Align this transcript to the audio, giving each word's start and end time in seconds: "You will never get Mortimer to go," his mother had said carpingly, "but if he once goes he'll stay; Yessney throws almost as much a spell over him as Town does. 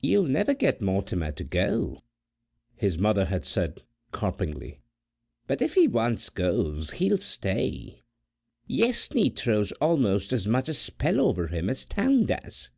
"You 0.00 0.22
will 0.22 0.28
never 0.28 0.54
get 0.54 0.80
Mortimer 0.80 1.30
to 1.30 1.44
go," 1.44 2.02
his 2.74 2.98
mother 2.98 3.26
had 3.26 3.44
said 3.44 3.78
carpingly, 4.10 4.80
"but 5.46 5.62
if 5.62 5.74
he 5.74 5.86
once 5.86 6.30
goes 6.30 6.90
he'll 6.90 7.16
stay; 7.18 8.02
Yessney 8.68 9.30
throws 9.30 9.70
almost 9.80 10.32
as 10.32 10.48
much 10.48 10.68
a 10.68 10.74
spell 10.74 11.20
over 11.20 11.46
him 11.46 11.70
as 11.70 11.84
Town 11.84 12.26
does. 12.26 12.70